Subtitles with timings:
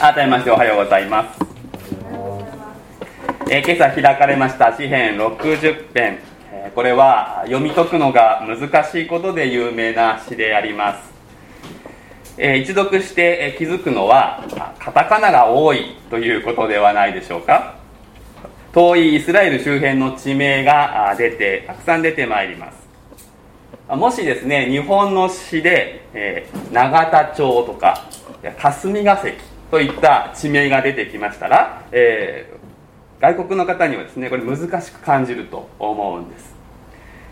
[0.00, 1.38] 改めましておはようございます、
[3.50, 11.12] えー、今朝開かれました詩編60編、えー、これは読み解くのが難しいことで有名な詩であります、
[12.38, 14.42] えー、一読して、え気づくのは
[14.78, 17.76] カタカナが多いということではないでしょうか。
[18.72, 22.88] 遠いイスラエル周辺の地名が出てたくさん出てまいります。
[23.94, 28.08] もしですね日本の詩で、え、永田町とか
[28.58, 36.54] 霞が関といった地名が出てきましたら、えー、外国の方にはですねこれ難しく感じると思うんです、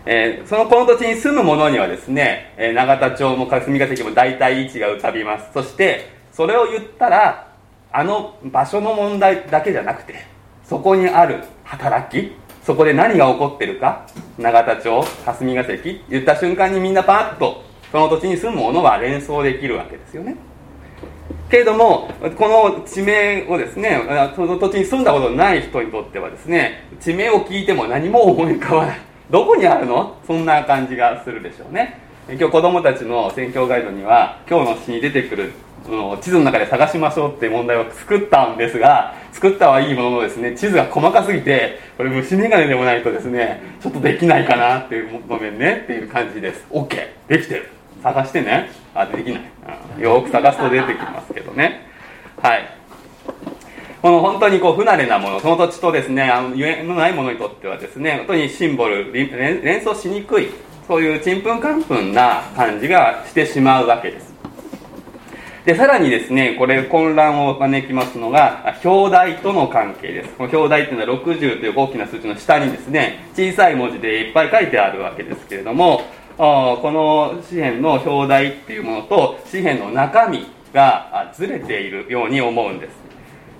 [0.05, 5.51] えー、そのこの土地に住む者にはですね、え永田町も霞が関も大体位置が浮かびます。
[5.53, 7.51] そしてそれを言ったら
[7.91, 10.25] あの場所の問題だけじゃなくて
[10.63, 12.31] そこにある働き
[12.63, 20.37] そこで何が起こってるか永田町霞が関言った瞬間にみんなパッとその土地に住む者は連想できるわけですよね。
[21.49, 23.99] けれどもこの地名をですね
[24.35, 28.99] その土地に住んだことのない人にとってはですね地名を聞いても何も思い浮かばない。
[29.29, 30.17] どこにあるの？
[30.25, 31.99] そんな感じがするでしょうね。
[32.29, 35.51] 今日子供たちの選挙ガイドには今日の詩に出てくる
[36.21, 46.65] 地図の中で探しましょうっていう問題を作ったんですが作ったはいいもののですね地図が細かすぎてこれ虫眼鏡でもないとですねちょっとできないかなっていうごめんねっていう感じです。
[46.69, 46.89] OK
[47.27, 47.78] できてる。
[48.01, 48.71] 探してね。
[48.93, 49.41] あできない、
[49.97, 51.87] うん、よく探すと出てきますけどね。
[52.41, 52.79] はい。
[54.01, 60.49] この本当にこう不慣れなものその土地とですねあのゆえのないものにとってはですね本当にシンボル連想しにくい
[60.87, 64.29] そういうちんぷんかんぷんな感じがしてしまうわけです。
[65.65, 70.33] でさらにですねこれ混乱を招きますのが表題との関係です。
[70.35, 76.03] この表題っていうのは60という大きな数字の下にですね小さい文字でいっぱい書いてあるわけですけれども
[76.39, 82.95] この紙幣の表題っていうものと紙幣の中身がずれているように思うんです。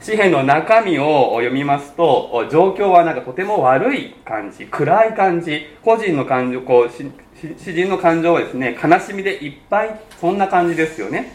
[0.05, 11.33] 紙幣の中身を読みますと状況はなんかとても悪い感じ暗い感じ個人の感情こう詩人の感情はですね悲しみでいっぱいそんな感じですよね。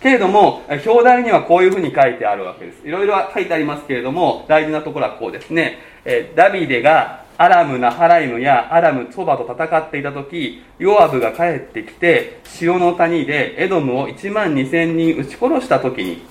[0.00, 2.86] けれども表題にはこういうふうに書いてあるわけです。
[2.86, 5.78] いろいろ書いてありますけれども大事なところはこうですね。
[6.36, 16.22] ダビデがアラム・ナハライムやアラム・ツォバと戦っていた時ヨアブが帰ってきて潮の谷でエドムを1万2000人撃ち殺した時に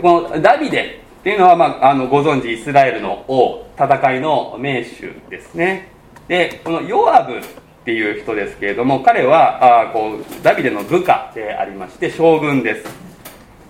[0.00, 5.88] このダビデっていうのは、まあ、あのご存知イスラエルの王戦いの名手ですね。
[6.28, 7.42] でこのヨアブっ
[7.84, 13.13] ていう人ですけれども彼はあこうダビデの部下でありまして将軍です。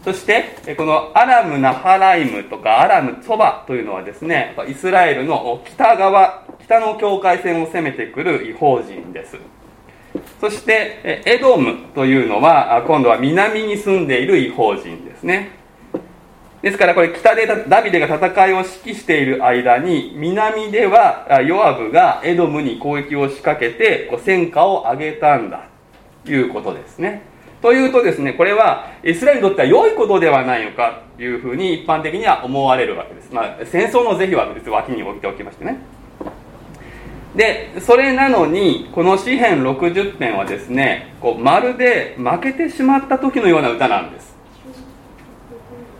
[0.04, 9.38] そしてこのアラム・ナハライムとかアラム・ソバというのはですねイスラエルの北側北の境界線を攻めてくる違法人です。
[10.40, 15.52] そしてエドムというのは今度は南に住んでいる違法人ですね。
[16.60, 25.68] ですからこれ北でダビデが戦いを指揮している間に南ではヨアブがエドムに攻撃を仕掛けて戦果を上げたんだ
[26.24, 27.22] ということですね。
[27.64, 35.78] というとですねこれはイスラエルにとっては良いことではないのかというふうに一般的には思われるわけです、まあ、戦争の是非は別に脇に置いておきましてね。
[37.34, 44.36] でそれなのにこの詩編60編はですねこうまるで負けてしまった時のような歌なんです。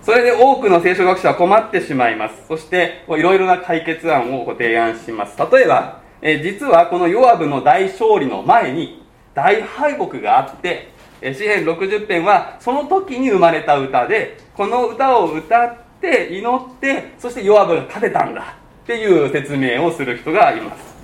[0.02, 2.46] それで多くの聖書学者は困ってしまいます。
[2.46, 5.38] そしていろいろな解決案をご提案します。
[5.38, 9.02] 例えば、え実はこのヨアブの大勝利の前に
[9.34, 10.92] 大敗北があって
[11.32, 20.94] 詩編60編はその時に生まれた歌でこの歌を歌って祈ってそしてヨアブが勝てたんだっていう説明をする人がいます。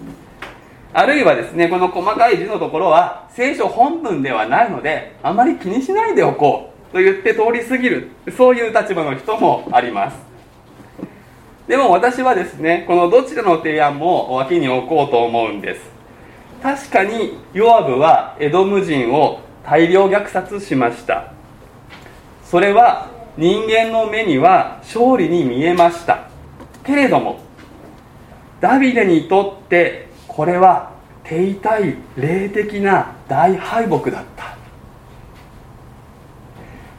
[0.93, 10.19] あるいはですねこの細かい字のところは聖書本文ではないのであまり気にしないでおこうと言って通り過ぎるそういう立場の人もあります。
[11.69, 15.81] でも私はですねこのどちらの提案も脇に置こうと思うんです。
[16.61, 21.33] 確かにヨアブはエドム人を大量虐殺しました。
[22.45, 26.29] それは人間の目には勝利に見えました。
[26.85, 27.41] けれども
[28.61, 30.93] ダビデにとってこれは
[31.25, 34.57] 手痛い霊的な大敗北だった。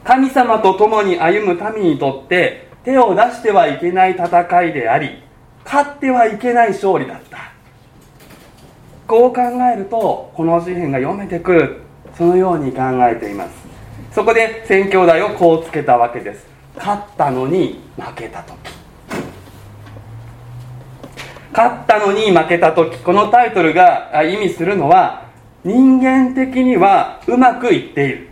[0.04, 5.22] 神様と共に歩む民にとって手を出してはいけない戦いであり
[5.64, 7.52] 勝ってはいけない勝利だった。
[9.06, 9.42] こう考
[9.72, 11.81] えるとこの詩篇が読めてくる。
[12.16, 13.50] そのように考えています。
[14.12, 16.46] そこで宣教題をこうつけたわけです。
[16.76, 18.56] 勝ったのに負けた時。
[21.52, 22.98] 勝ったのに負けた時。
[22.98, 25.26] このタイトルが意味するのは
[25.64, 28.28] 人間的にはうまくいっている。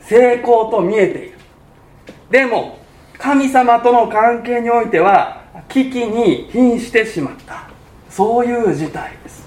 [0.00, 1.38] 成功と見えている。
[2.30, 2.78] でも
[3.18, 7.68] 神様との関係においては危機に瀕してしまった。
[8.10, 9.45] そういう事態です。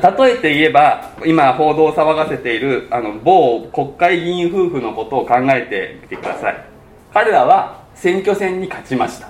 [0.00, 6.64] 例えて言えば今報道を騒がせているあの某国会議員夫婦のことを考えてみてください。
[7.12, 9.28] 彼らは選挙戦に勝ちました。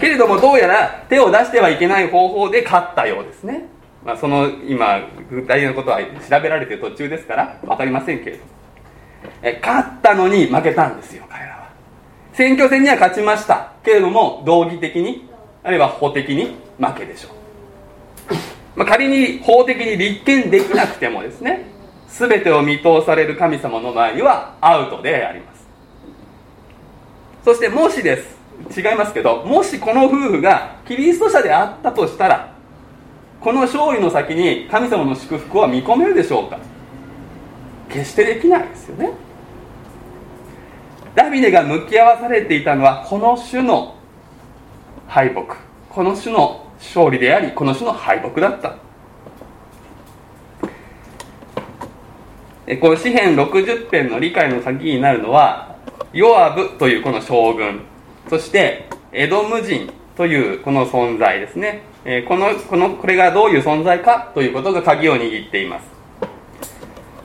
[0.00, 3.66] けれどもどうやら手を出してはいけない方法で勝ったようですね、
[4.04, 5.00] まあ、その今
[5.30, 8.42] 具体的なことは調べられている途中ですから分かりませんけれど
[9.42, 11.70] え勝ったのに負けたんですよ彼らは。
[12.32, 13.72] 選挙戦には勝ちました。
[13.84, 15.28] けれども道義的に
[15.62, 17.44] あるいは法的に負けでしょう。
[18.76, 21.66] まあ、仮に法的に立件できなくてもですね
[22.08, 25.64] 全てを見通される神様の前にはアウトであります。
[27.44, 28.34] そしてもしです。
[28.76, 32.54] 違いますけどもしこの夫婦がキリスト者であったとしたら
[33.40, 36.58] この勝利の先に神様の祝福は見込めるでしょうか？
[37.90, 39.10] 決してできないですよね。
[41.14, 43.96] ダビデが向き合わされていたのはこの種の
[45.06, 45.56] 敗北
[45.90, 48.76] この種の勝利でありこの種の敗北だった。
[52.80, 55.76] この詩篇60編の理解の鍵になるのは
[56.12, 57.82] ヨアブというこの将軍。
[58.30, 61.82] そしてエドム人というこの存在ですね。
[62.28, 65.94] このこのこれがどういう存在かということが鍵を握っています。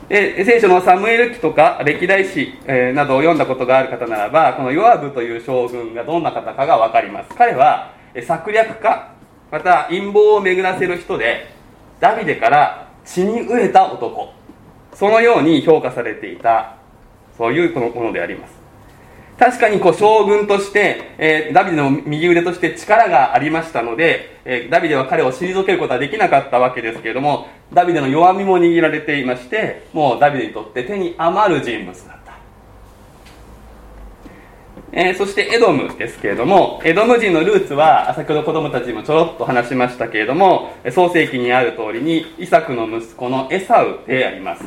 [0.08, 2.52] で聖書のサムエル記とか歴代史、
[2.94, 7.28] などを読んだことがある方ならばこのヨアブという将軍がどんな方かが分かります。
[7.36, 7.92] 彼は
[8.26, 9.12] 策略家
[9.50, 11.52] また陰謀を巡らせる人で
[12.00, 14.32] ダビデから血に飢えた男。
[14.94, 16.76] そのように評価されていた。
[17.36, 18.60] そういうこのものであります。
[19.38, 32.19] 確かにこう将軍として、えー、ダビデの右腕として力がありましたので、えー、ダビデは彼を退けることはできなかったわけですけれどもダビデの弱みも握られていましてもうダビデにとって手に余る人物だ。
[34.92, 44.64] えー、そしてエドムですけれどもエドム人のルーツは先ほど子供たちもちょろっと話しましたけれども創世記にある通りにイサクの息子のエサウであります。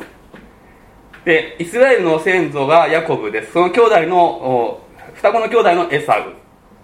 [1.26, 3.52] でイスラエルの先祖がヤコブです。
[3.52, 4.80] その兄弟の
[5.14, 6.34] 双子の兄弟のエサウ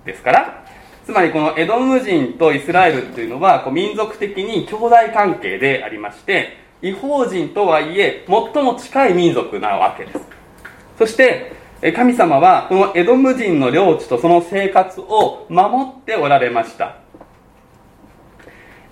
[0.06, 0.64] ですから
[1.04, 10.20] つまりこのエドム人とイスラエルというのはこう民族的に兄弟関係でありまして違法人とはいえ最も近い民族なわけです。
[10.98, 16.96] そして神様はこのエドム人の領地とその生活を守っておられました。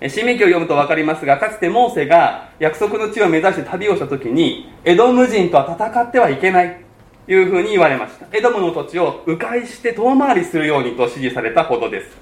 [0.07, 6.83] 新明記を読むと分かりますがかつてモーセが約束の地を目指して旅をした時にエドム人とは戦ってはいけない
[7.27, 8.25] というふうに言われました。
[8.35, 12.17] エドムの土地を迂回して遠回りするようにと指示されたほどです。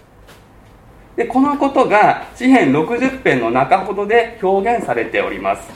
[1.15, 5.69] でこのことが詩篇60編の中ほどで表現されております。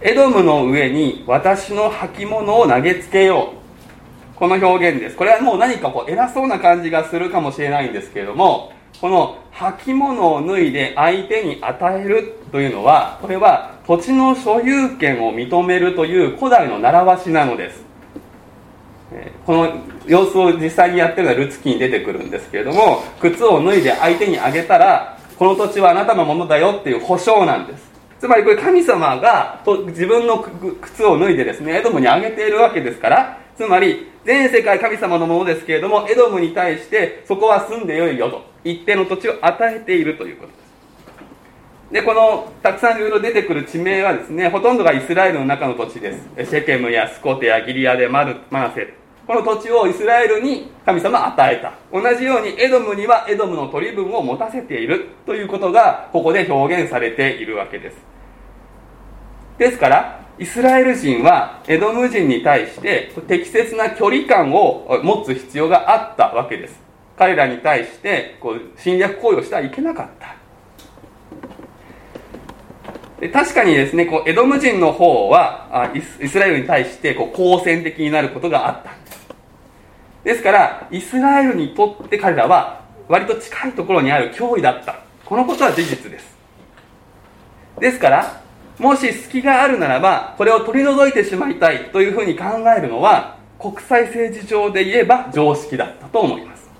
[0.00, 3.59] エドムの上に私の履物を投げつけよう。
[4.40, 5.16] この表現です。
[5.16, 17.84] これはもう何かこう偉そうな感じがするかもしれないんですけれどもこの履物を脱いで相手に与えるというのはこれは土地の所有権を認めるという古代の習わしなのです。
[19.44, 19.74] この
[20.06, 27.90] 様子を実際にやってるのはルツキに出てくるんですけれども靴を脱いで相手にあげたらこの土地はあなたのものだよっていう保証なんです。
[28.18, 30.38] つまりこれ神様が自分の
[30.80, 38.44] 靴を脱いでですねエドムにあげているわけですからつまり全世界神様のものですけれどもエドムに対してそこは住んでよいよと。
[38.62, 40.60] 一定の土地を与えているということです。
[41.92, 46.50] でこのたくさんいろいろ出てくる地名はですねほとんどがイスラエルの中の土地です。
[46.50, 48.94] シェケムやスコテやギリアでマルマナセ。
[49.26, 51.72] この土地をイスラエルに神様与えた。
[51.92, 57.96] 同じようにエドムにはエドムの取り分を持たせているということがここで表現されているわけです。
[59.58, 66.80] ですからイスラエル人はエドム人に対して適切な距離感を持つ必要があったわけです。
[67.18, 70.40] 彼らに対してこう侵略行為をしてはいけなかった。
[73.28, 75.92] 確かにですねこうエドム人の方は
[76.22, 78.92] イスラエルに対してこう好戦的になることがあった。
[78.94, 79.28] んです
[80.24, 85.00] ですからイスラエルにとって彼らは割と近いところにある脅威だった。
[85.26, 86.34] このことは事実です。
[87.78, 88.39] ですから
[88.80, 92.44] もし隙があるならばこれを取り除いてしまいたいというふうに考
[92.74, 96.70] えるのは国際政治上で言えば常識だったと思います。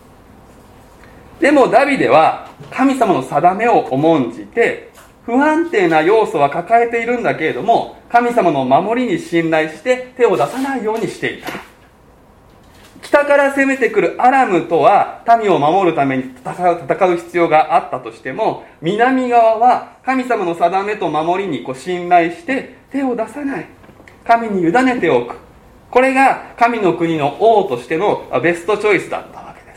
[1.41, 4.91] でもダビデは神様の定めを重んじて
[5.27, 11.70] 不安定な要素は抱えているんだけれども神様の守りに信頼して手を出さないようにしていた。
[13.21, 23.67] 北から攻めてくるアラムとは民を守るために戦う戦う必要があったとしても南側は神様の定めと守りにこう信頼して手を出さない。
[24.25, 25.37] 神に委ねておく。
[25.91, 29.77] これが神の国の王としてのベストチョイスだったわけで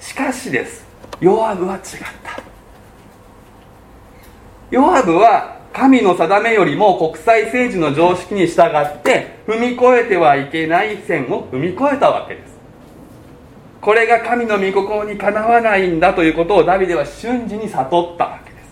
[0.00, 0.10] す。
[0.10, 0.84] しかしです。
[1.20, 1.80] ヨアブは違っ
[2.22, 2.42] た。
[4.70, 12.56] ヨアブは神の定めよりも国際政治の常識に従って踏み越えてはいけない線を踏み越えたわけです。
[13.82, 18.64] これが神の御心にかなわないんだということをダビデは瞬時に悟ったわけです。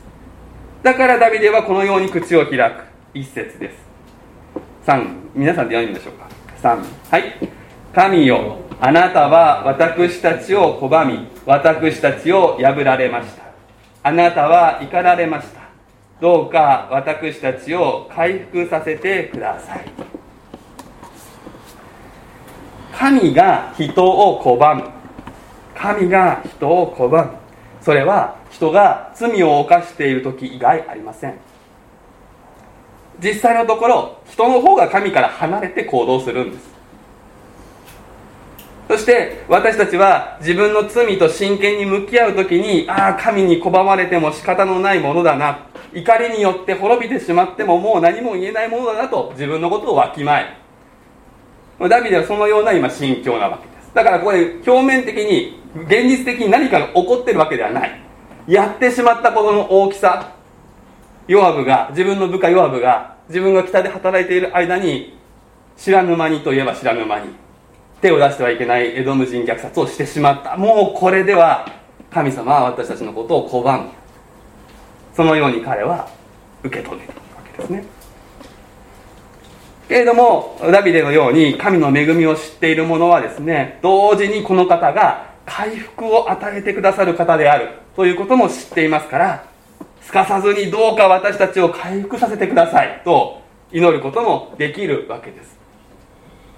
[0.82, 2.84] だからダビデはこのように口を開く。
[3.12, 3.76] 一節です。
[4.86, 6.26] 3皆さんで読んでみましょうか。
[6.62, 7.34] 3はい。
[7.94, 13.42] 神よあなたは私たちを拒み私たちを破られました。
[14.02, 15.63] あなたは怒られました。
[16.20, 19.90] どうか私たちを回復させてください。
[22.92, 24.88] 神が人を拒む。
[25.74, 27.30] 神が人を拒む。
[27.80, 31.34] それは人が罪を犯している時以外ありません。
[33.22, 36.74] 実際のところ人の方が神から離れて行動するんです。
[38.88, 45.66] そして私たちは自分の罪と真剣に向き合う時にああ神に拒まれても仕方のないものだな。
[45.94, 50.56] 怒りによって滅びてしまってももう何も言えないものだなと自分のことをわきまえ
[51.80, 51.88] る。
[51.88, 53.94] ダビデはそのような今心境なわけです。
[53.94, 58.00] だからこれ表面的に現実的に何かが起こってるわけではない。
[58.46, 60.32] やってしまったことの大きさ。
[61.26, 65.16] ヨアブが自分の部下ヨアブが自分が北で働いている間に
[65.76, 67.30] 知らぬ間にといえば知らぬ間に
[68.02, 70.56] 手を出してはいけないエドム人虐殺をしてしまった。
[70.56, 71.66] もうこれでは
[72.10, 73.88] 神様は私たちのことを拒む。
[75.14, 76.08] そのように彼は
[76.62, 77.20] 受け止めたわ
[77.52, 77.84] けですね。
[79.88, 89.44] けれどもダビデのように神の恵みを知っている者はですね同時にこの方が回復を与えてくださる方であるということも知っていますから
[90.00, 93.42] すかさずにどうか私たちを回復させてくださいと
[93.72, 95.58] 祈ることもできるわけです。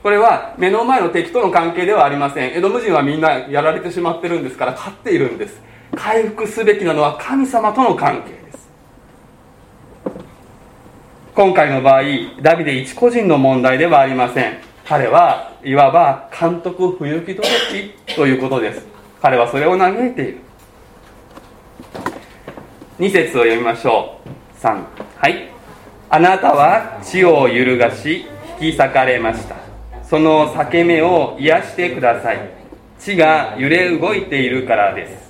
[0.02, 2.56] これは目の前の敵との関係ではありません。
[2.56, 5.60] エドム人はみんなやられてしまってるんですから勝っているんです。
[5.95, 8.69] 回復すべきなのは神様との関係です。
[11.35, 12.02] 今回の場合
[12.43, 14.59] ダビデ一個人の問題ではありません。
[14.87, 17.49] 彼はいわば監督不行き届
[18.07, 18.87] きということです。
[19.21, 20.38] 彼はそれを嘆いている。
[22.99, 24.64] 2節を読みましょう。
[24.64, 24.85] 3
[25.16, 25.50] はい。
[26.09, 28.26] あなたは地を揺るがし
[28.61, 29.57] 引き裂かれました。
[30.05, 32.38] その裂け目を癒してください。
[32.99, 35.25] 地が揺れ動いているからです。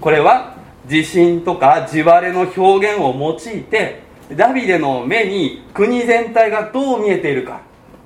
[0.00, 0.54] これは
[0.86, 4.02] 地震とか地割れの表現を用いて
[4.36, 7.60] ダビデの目に国全体がどう見えているか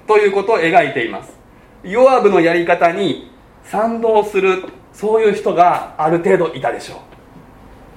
[0.07, 1.37] ということを描いています。
[1.83, 3.31] ヨアブのやり方に
[3.65, 6.97] 賛同するそういう人がある程度いたでしょ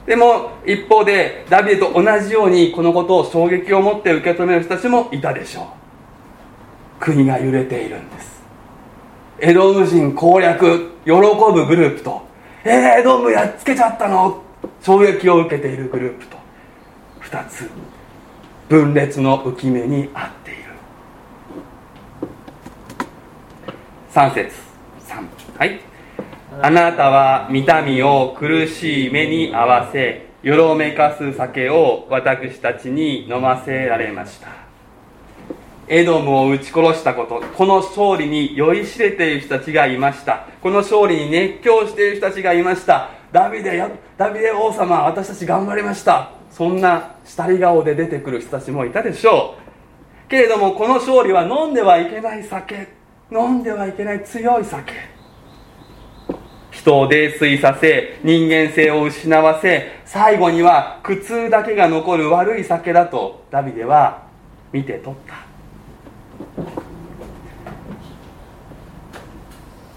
[0.05, 0.07] う。
[0.07, 5.65] でも一方でダビデと同じようにこのことを衝撃を持って受け止める人たちもいたでしょう。
[6.99, 8.41] 国が揺れているんです。
[9.39, 12.21] エドム人攻略喜ぶグループと
[12.63, 14.43] えー、エドムやっつけちゃったの。
[14.81, 16.37] 衝撃を受けているグループと。
[17.21, 17.69] 2つ。
[18.69, 20.61] 分裂の浮き目にあっている。
[24.13, 24.51] 3節。
[25.07, 25.25] 3
[25.57, 25.79] はい。
[26.61, 34.60] あなたは見た目を苦しい目に合わせよろめかす酒を私たちに飲ませられました。
[35.87, 40.47] エドムを撃ち殺したことこの勝利に酔いしれている人たちがいました。
[40.61, 43.09] この勝利に熱狂している人たちがいました。
[43.31, 46.31] ダビデやダビデ王様私たち頑張りました。
[46.51, 49.55] そんな下り顔で出てくる人たちもいたでしょ
[50.27, 50.29] う。
[50.29, 52.87] けれどもこの勝利は飲んではいけない酒。
[53.31, 54.93] 飲んではいけない強い酒。
[56.71, 64.23] 人を泥酔させ人間性を失わせ最後には苦痛だけが残る悪い酒だとダビデは
[64.71, 65.50] 見て取った。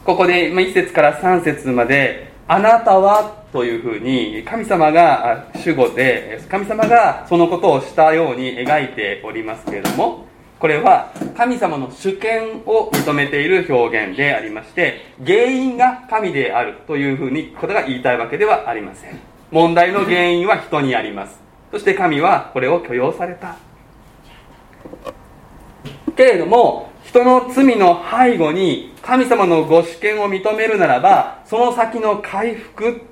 [0.05, 10.27] ここで1節から3節まで「あなたは」というふうに神様が主語で神様がそのことをしたように描いておりますけれども
[10.59, 19.19] これは神様の主権を認めている表現でありまして原因が神であるというふうにことが言いたいわけではありません。
[19.51, 21.41] 問題の原因は人にあります。
[21.71, 23.57] そして神はこれを許容された。
[26.17, 33.03] けれども人の罪の背後に神様のご主権を認めるならばその先の回復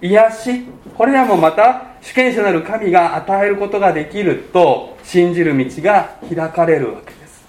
[0.00, 0.62] 癒し
[0.96, 7.44] これらもまた主権者なる神が与えることができると信じる道が開かれるわけです。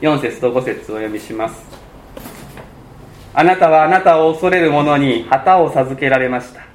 [0.00, 1.62] 4節と5節をお読みします。
[3.34, 6.67] あなたはあなたを恐れる者に旗を授けられました。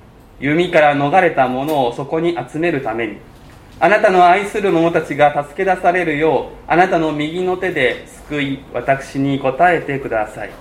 [0.43, 3.15] 弓から逃れた者をそこに集めるために。
[3.79, 10.51] あなたの愛する者たちが助け出されるようあなたの右の手で救い私に答えてください。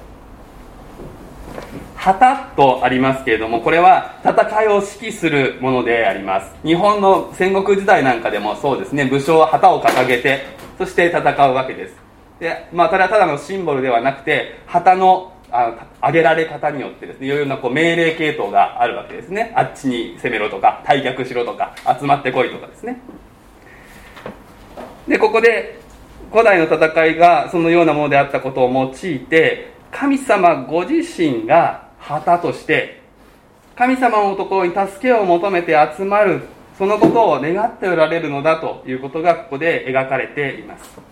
[1.97, 6.55] 旗とありますけれどもこれは戦いを指揮するものであります。
[6.65, 9.07] 日本の戦国時代なんかでもそうですね。
[9.07, 10.45] 武将は旗を掲げて
[10.79, 11.97] そして戦うわけです。
[12.39, 19.53] で、まあ、ただただのシンボルではなくて旗のあ上げられ方によってですねいろいろなこう命令系統があるわけですね。
[19.55, 22.99] あっちに攻めろとか退却しろとか集まってこいとかですね。
[25.07, 25.79] でここで
[26.31, 33.03] 古代の戦いがそのようなものであったことを用いて神様ご自身が旗として
[33.77, 36.43] 神様のところに助けを求めて集まる
[36.79, 41.12] そのことを願っておられるのだということがここで描かれています。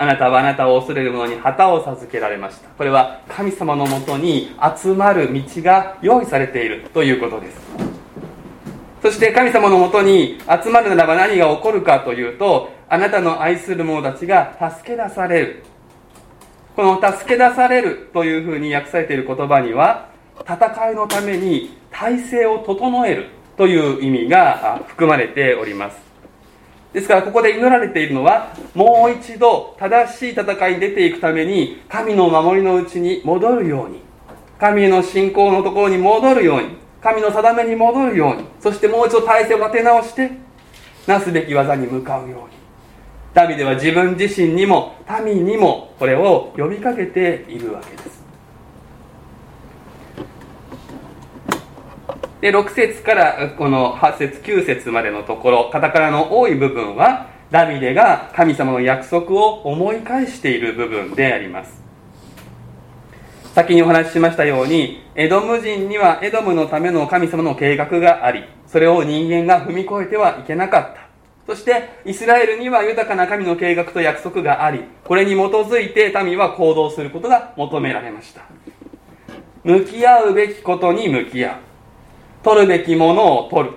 [0.00, 2.68] あなたはあなたを恐れる者に旗を授けられました。
[2.68, 7.58] これは神様のもとに集まる道が用意されているということです。
[9.02, 15.64] そして神様のもとに集まるならば何が起こるかというとあなたの愛する者たちが助け出される。
[16.76, 20.10] この助け出されるというふうに訳されている言葉には
[20.42, 26.07] 戦いのために体制を整えるという意味が含まれております。
[26.92, 34.00] ですからここで祈られているのはもう一度正しい戦いに出ていくために神の守りのうちに戻るように
[34.58, 40.30] 神への信仰のところに戻るように神の定めに戻るようにそしてもう一度体制を立て直して
[41.06, 42.58] なすべき技に向かうように。
[43.34, 48.17] ダビデは自分自身にも民にもこれを呼びかけているわけです。
[52.40, 61.82] で6節からこの8節9節までのところカタカナの多い部分はダビデが神様の約束を思い返している部分であります。
[63.54, 71.08] 先にお話ししましたようにエドム人にはエドムのための神様の計画がありそれを人間が踏み越えてはいけなかった。
[71.52, 78.42] そしてイスラエルには豊かな神の計画と約束がありこれに基づいて民は行動することが求められました。
[79.64, 81.67] 向き合うべきことに向き合う。
[82.48, 83.74] 取るべきものを取る。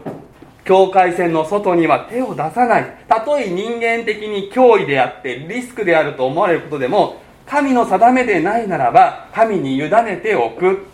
[0.64, 2.86] 境界線の外には手を出さない。
[3.10, 10.86] たとえ人間的に脅威であってリスクであると思われることでも神の定めでないならば神に委ねておく。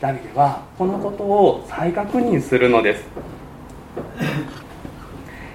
[0.00, 3.04] ダビデはこのことを再確認するのです。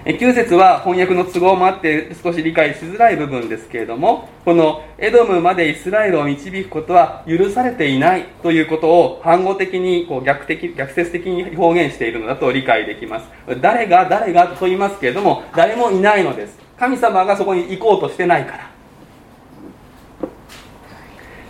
[0.05, 13.25] 9節は翻訳の都合もあって少し理解しづらい部分ですけれどもこのエドムまでイスラエルを導くことは許されていないということを反語的にこう逆的逆説的に表現しているのだと理解できます。
[13.61, 16.59] 誰が誰がと言いますけれども誰もいないのです。
[16.77, 18.71] 神様がそこに行こうとしてないから。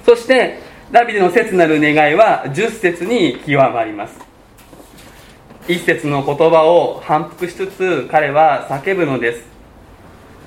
[0.06, 0.60] そして
[0.92, 4.35] ダビデの切なる願いは10節に極まります。
[5.68, 9.46] 一節の言葉を反復しつつ彼は叫ぶのです。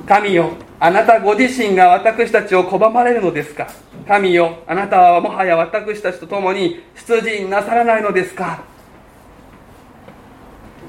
[0.07, 3.69] 神よあなたご自身が私たちを拒まれるのですか？
[4.07, 8.63] 神よあなたはもはや私たちと共に出陣なさらないのですか？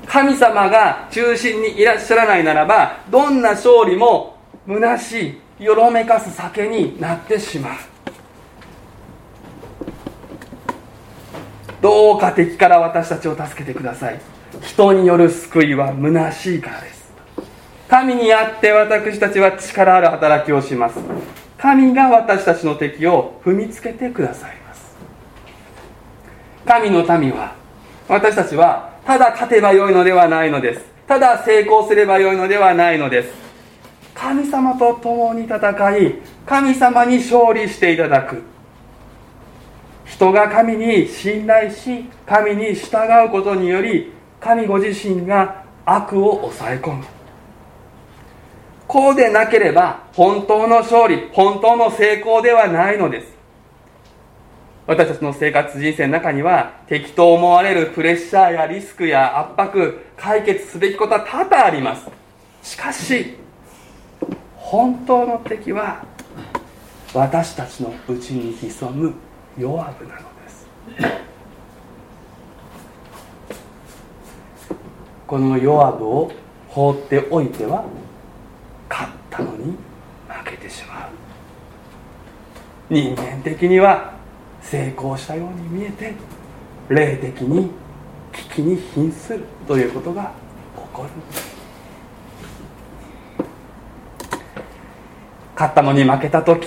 [0.06, 4.38] 神様が中心にいらっしゃらないならばどんな勝利も
[4.68, 7.78] 虚しいよろめかす酒になってしまう。
[11.82, 14.20] どうか敵から私たちを助けてください。
[14.62, 17.00] 人による救いは虚しいからです。
[17.88, 21.00] 神にあって私たちは力ある働きをします。
[21.58, 24.96] 神が私たちの敵を踏みつけてくださいます。
[26.66, 27.56] 神の民は
[28.08, 30.86] 私たちはただ勝てばよいのではないのです。
[31.08, 33.34] ただ成功すればよいのではないのです。
[34.14, 36.16] 神様と共に戦い
[36.46, 38.44] 神様に勝利していただく。
[40.10, 47.06] 人が神に信頼し神に従うことにより神ご自身が悪を抑え込む。
[48.88, 53.38] こうでなければ本当の勝利本当の成功ではないのです。
[54.88, 62.10] 私たちの生活人生の中には敵と思われるプレッシャーやリスクや圧迫解決すべきことは多々あります。
[62.64, 63.38] しかし
[64.56, 66.04] 本当の敵は
[67.14, 69.14] 私たちのうちに潜む。
[69.60, 70.68] ヨアブなのです。
[75.28, 76.32] このヨアブを
[76.70, 77.84] 放っておいては
[78.90, 79.76] 勝ったのに
[80.30, 81.10] 負けてしまう。
[82.90, 84.14] 人間的には
[84.62, 86.14] 成功したように見えて
[86.88, 87.70] 霊的に
[88.32, 90.32] 危機に瀕するということが
[90.76, 91.10] 起こる。
[95.54, 96.66] 勝ったのに負けた時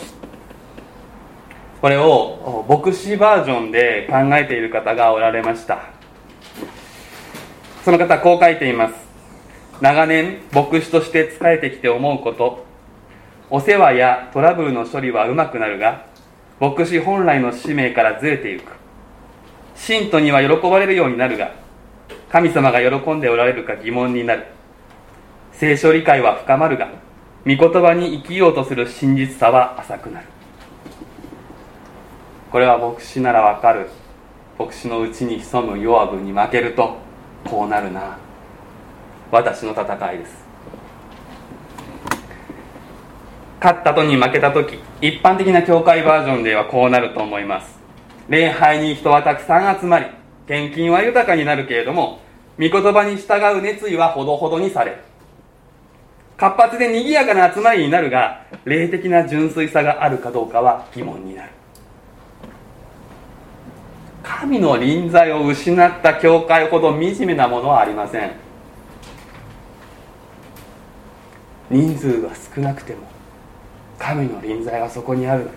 [1.83, 5.81] これを牧師バージョンで考えている方がおられました。
[7.85, 8.95] その方こう書いています。
[9.81, 12.64] 長年牧師として仕えてきて思うこと。
[13.51, 16.07] お世話やトラブルの処理はうまくなるが
[16.61, 18.71] 牧師本来の使命からずれていく。
[19.75, 21.51] 信徒には喜ばれるようになるが
[22.31, 24.47] 神様が喜んでおられるか疑問になる。
[25.53, 26.90] 聖書理解は深まるが
[27.45, 30.27] 御言葉に生きようとする真実さは浅くなる。
[32.52, 33.88] これは牧師ならわかる。
[34.58, 36.98] 牧師のうちに潜む弱分に負けると
[37.46, 38.18] こうなるな。
[39.30, 40.44] 私の戦いです。
[43.58, 47.80] 勝ったとに負けた時一般的な教会バージョンではこうなると思います。
[48.28, 50.06] 礼拝に人はたくさん集まり
[50.46, 52.20] 献金は豊かになるけれども
[52.58, 54.98] 御言葉に従う熱意はほどほどにされる
[56.36, 61.62] 活発で賑やかな集まりになるが霊的な純粋さがあるかどうかは疑問になる。
[64.22, 68.32] 神の臨在を失った教会ほど惨めなものはありません。
[71.70, 73.00] 人数が少なくても
[73.98, 75.48] 神の臨在がそこにある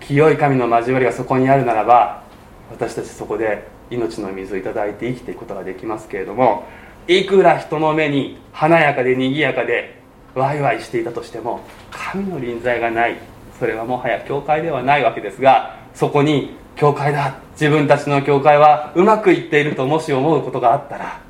[0.00, 2.22] 清い神の交わりがそこにあるならば
[2.70, 6.68] 私たちそこで命の水をいただいて生きていくことができますけれども
[7.08, 10.00] いくら人の目に華やかで賑やかで
[10.34, 13.18] ワイワイしていたとしても神の臨在がない。
[13.58, 17.36] それはもはや教会ではないわけですがそこに教会だ。
[17.52, 21.20] 自分たちの教会はうまくいっているともし思うことがあったら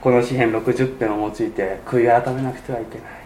[0.00, 3.22] この詩篇60編を用いて悔い改めなくてはいけない。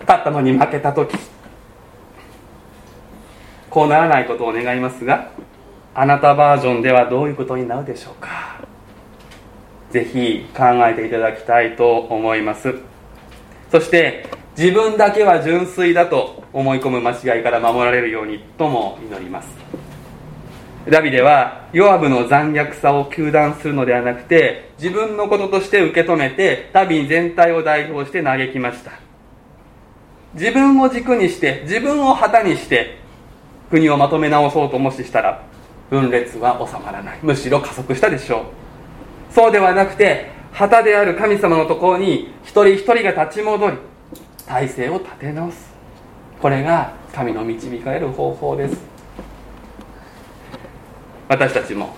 [0.00, 1.16] 勝ったのに負けた時
[3.70, 5.30] こうならないことを願いますが
[5.94, 8.60] あなたバージョンではどういうことになるでしょうか。
[9.90, 12.74] ぜひ考えていただきたいと思います。
[13.70, 14.26] そして
[14.56, 19.48] 自分だけは純粋だと思い込む間違いから守られるようにとも祈ります。
[20.88, 28.92] ダビデはヨアブの残虐さを糾弾するのではなくて自分のこととして受け止めて民全体を代表して嘆きました。
[30.32, 32.98] 自分を軸にして自分を旗にして
[33.68, 35.42] 国をまとめ直そうともししたら
[35.90, 37.18] 分裂は収まらない。
[37.20, 38.46] むしろ加速したでしょ
[39.30, 39.34] う。
[39.34, 43.76] そうではなくて旗である神様のところに一人一人が立ち戻り
[44.46, 45.74] 体制を立て直す。
[46.40, 48.76] これが神の導かれる方法です。
[51.28, 51.94] 私たちも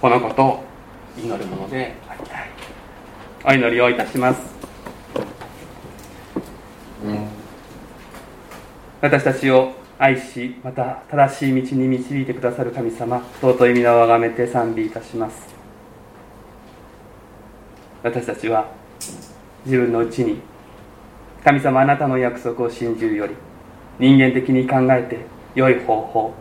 [0.00, 0.64] このことを
[1.18, 2.48] 祈るものでありたい。
[3.44, 4.40] お祈りをいたします、
[7.04, 7.28] うん、
[9.00, 15.46] 私たちを愛しまた正しい道に導いてくださる神様尊い皆をあがめて賛美いたします。
[18.02, 18.68] 私たちは
[19.64, 20.40] 自分のうちに
[21.48, 23.34] 神様あなたの約束を信じるより
[23.98, 26.34] 人間的に考えて良い方法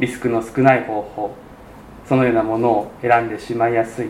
[0.00, 1.34] リスクの少ない方法
[2.08, 4.08] そのようなものを選んでしまいやすい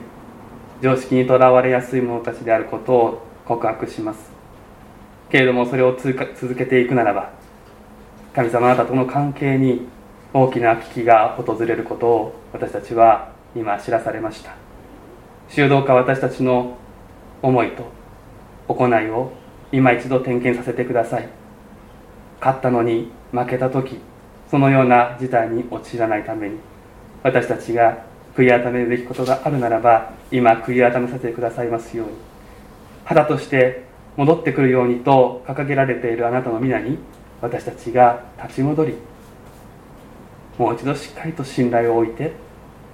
[0.80, 4.30] 常識にとらわれやすい者たちであることを告白します。
[5.28, 7.32] けれどもそれを続けていくならば
[8.32, 9.88] 神様あなたとの関係に
[10.32, 14.54] 大きな危機が訪れることを私たちは今知らされました。
[15.48, 16.76] 修道家私たちの
[17.42, 17.90] 思いと
[18.68, 19.32] 行いを
[19.72, 21.28] 今一度点検させてください。
[22.40, 23.98] 勝ったのに負けた時
[24.50, 26.56] そのような事態に陥らないために
[27.22, 28.04] 私たちが
[28.36, 32.12] 悔い改めるべきことがあるならば今悔い改めさせてくださいますように。
[33.04, 33.84] 肌として
[34.16, 36.98] 戻ってくるようにと掲げられているあなたの皆に
[37.40, 38.94] 私たちが立ち戻り
[40.58, 42.32] もう一度しっかりと信頼を置いて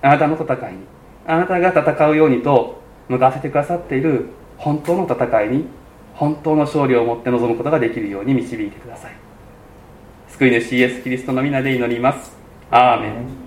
[0.02, 0.78] あなたの戦いに
[1.26, 4.26] あなたが戦うようにと向かわせてくださっている
[4.58, 5.66] 本当の戦いに
[6.14, 9.12] 本当の勝利をもって臨むことができるように導いてください。
[10.28, 12.36] 救い主イエス・キリストの皆で祈ります。
[12.70, 13.43] アーメン。